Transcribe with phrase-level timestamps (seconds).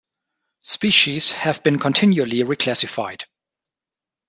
[0.63, 3.25] Species have been continually reclassified.